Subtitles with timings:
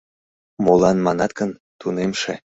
[0.63, 2.33] Молан манат гын, тунемше.